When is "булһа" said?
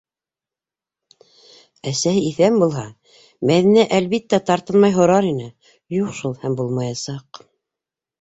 2.63-2.85